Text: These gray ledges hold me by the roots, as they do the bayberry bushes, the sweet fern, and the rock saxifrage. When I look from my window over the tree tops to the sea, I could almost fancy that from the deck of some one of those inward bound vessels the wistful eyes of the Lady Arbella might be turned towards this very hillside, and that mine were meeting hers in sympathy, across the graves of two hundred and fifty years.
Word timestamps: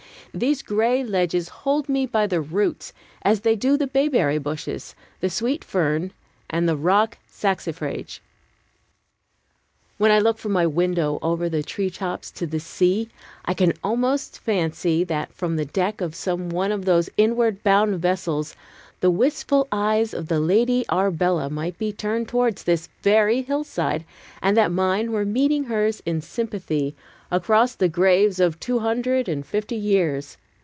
These 0.33 0.61
gray 0.63 1.03
ledges 1.03 1.49
hold 1.49 1.89
me 1.89 2.05
by 2.05 2.25
the 2.25 2.39
roots, 2.39 2.93
as 3.21 3.41
they 3.41 3.57
do 3.57 3.75
the 3.75 3.85
bayberry 3.85 4.37
bushes, 4.37 4.95
the 5.19 5.29
sweet 5.29 5.61
fern, 5.61 6.13
and 6.49 6.69
the 6.69 6.77
rock 6.77 7.17
saxifrage. 7.29 8.21
When 9.97 10.09
I 10.09 10.19
look 10.19 10.37
from 10.37 10.53
my 10.53 10.65
window 10.65 11.19
over 11.21 11.49
the 11.49 11.61
tree 11.63 11.89
tops 11.89 12.31
to 12.31 12.47
the 12.47 12.61
sea, 12.61 13.09
I 13.43 13.53
could 13.53 13.77
almost 13.83 14.39
fancy 14.39 15.03
that 15.03 15.33
from 15.33 15.57
the 15.57 15.65
deck 15.65 15.99
of 15.99 16.15
some 16.15 16.47
one 16.47 16.71
of 16.71 16.85
those 16.85 17.09
inward 17.17 17.61
bound 17.61 17.99
vessels 17.99 18.55
the 19.01 19.11
wistful 19.11 19.67
eyes 19.69 20.13
of 20.13 20.29
the 20.29 20.39
Lady 20.39 20.85
Arbella 20.87 21.49
might 21.49 21.77
be 21.77 21.91
turned 21.91 22.29
towards 22.29 22.63
this 22.63 22.87
very 23.01 23.41
hillside, 23.41 24.05
and 24.41 24.55
that 24.55 24.71
mine 24.71 25.11
were 25.11 25.25
meeting 25.25 25.65
hers 25.65 26.01
in 26.05 26.21
sympathy, 26.21 26.95
across 27.33 27.75
the 27.75 27.87
graves 27.87 28.41
of 28.41 28.59
two 28.59 28.79
hundred 28.79 29.29
and 29.29 29.45
fifty 29.45 29.75
years. 29.77 30.35